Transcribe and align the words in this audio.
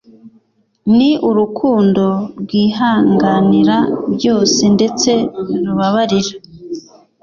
ni 0.97 1.11
urukundo 1.29 2.05
rwihanganira 2.41 3.77
byose 4.15 4.61
ndetse 4.75 5.11
rubabarira 5.65 6.33